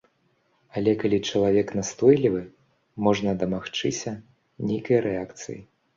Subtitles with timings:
[0.79, 2.41] Але калі чалавек настойлівы,
[3.09, 4.15] можна дамагчыся
[4.71, 5.59] нейкай рэакцыі.